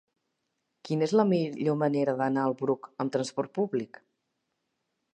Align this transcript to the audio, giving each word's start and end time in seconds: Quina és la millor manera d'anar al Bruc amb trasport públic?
Quina 0.89 1.05
és 1.07 1.13
la 1.19 1.25
millor 1.33 1.77
manera 1.83 2.17
d'anar 2.23 2.47
al 2.49 2.57
Bruc 2.65 2.91
amb 3.05 3.17
trasport 3.19 3.57
públic? 3.59 4.05